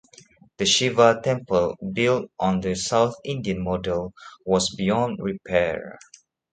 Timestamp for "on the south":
2.39-3.13